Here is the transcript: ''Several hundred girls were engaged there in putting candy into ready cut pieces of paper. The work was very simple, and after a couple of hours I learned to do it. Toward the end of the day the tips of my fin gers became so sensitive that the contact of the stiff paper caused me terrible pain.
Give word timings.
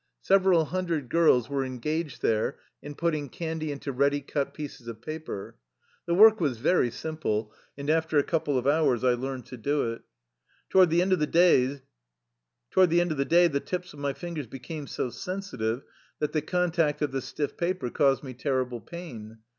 ''Several 0.23 0.65
hundred 0.65 1.09
girls 1.09 1.47
were 1.47 1.63
engaged 1.63 2.23
there 2.23 2.57
in 2.81 2.95
putting 2.95 3.29
candy 3.29 3.71
into 3.71 3.91
ready 3.91 4.19
cut 4.19 4.51
pieces 4.51 4.87
of 4.87 4.99
paper. 4.99 5.57
The 6.07 6.15
work 6.15 6.41
was 6.41 6.57
very 6.57 6.89
simple, 6.89 7.53
and 7.77 7.87
after 7.87 8.17
a 8.17 8.23
couple 8.23 8.57
of 8.57 8.65
hours 8.65 9.03
I 9.03 9.13
learned 9.13 9.45
to 9.45 9.57
do 9.57 9.91
it. 9.91 10.01
Toward 10.71 10.89
the 10.89 11.03
end 11.03 11.13
of 11.13 11.19
the 11.19 11.27
day 11.27 11.79
the 13.47 13.63
tips 13.63 13.93
of 13.93 13.99
my 13.99 14.13
fin 14.13 14.33
gers 14.37 14.47
became 14.47 14.87
so 14.87 15.11
sensitive 15.11 15.83
that 16.17 16.31
the 16.31 16.41
contact 16.41 17.03
of 17.03 17.11
the 17.11 17.21
stiff 17.21 17.55
paper 17.55 17.91
caused 17.91 18.23
me 18.23 18.33
terrible 18.33 18.81
pain. 18.81 19.37